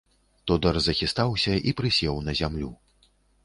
Тодар 0.51 0.79
захістаўся 0.87 1.53
і 1.73 1.77
прысеў 1.81 2.15
на 2.31 2.39
зямлю. 2.43 2.69